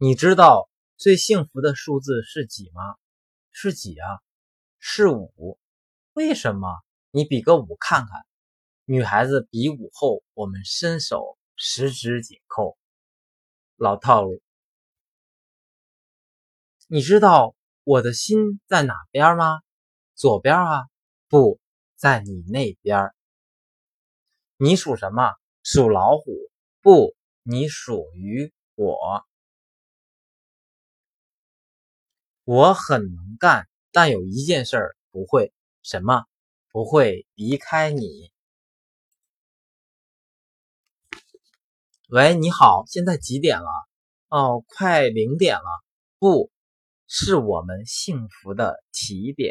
[0.00, 2.94] 你知道最幸福的数字是几吗？
[3.50, 4.20] 是几啊？
[4.78, 5.58] 是五。
[6.12, 6.68] 为什么？
[7.10, 8.24] 你比个五看看。
[8.84, 12.78] 女孩子比五后，我们伸手十指紧扣。
[13.74, 14.40] 老套路。
[16.86, 19.62] 你知道我的心在哪边吗？
[20.14, 20.84] 左边啊？
[21.28, 21.58] 不
[21.96, 23.10] 在你那边。
[24.58, 25.34] 你属什么？
[25.64, 26.24] 属老虎。
[26.82, 28.96] 不，你属于我。
[32.50, 35.52] 我很能干，但有一件事不会。
[35.82, 36.24] 什么？
[36.72, 38.32] 不会离开你。
[42.08, 43.68] 喂，你好，现在几点了？
[44.28, 45.84] 哦，快零点了。
[46.18, 46.50] 不
[47.06, 49.46] 是我们幸福的起点。